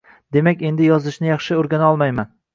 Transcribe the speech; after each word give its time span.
Demak, 0.37 0.63
endi 0.69 0.87
yozishni 0.87 1.31
yaxshi 1.33 1.61
o`rganolmayman 1.61 2.35